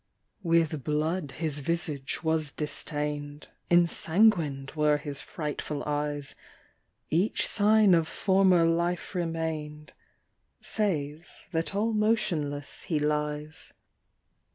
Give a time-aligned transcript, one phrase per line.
[0.41, 6.33] With blood his visage was distain'd, Ensanguin'd were his frightful eyes,
[7.11, 9.93] Each sign of former life remain'd,
[10.59, 13.73] Save that all motionless he lies.